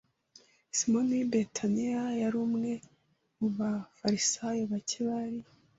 Simoni 0.77 1.13
w'i 1.19 1.27
Betaniya 1.33 2.03
yari 2.21 2.37
umwe 2.45 2.71
mu 3.37 3.47
bafarisayo 3.57 4.63
bake 4.71 4.99
bari 5.07 5.39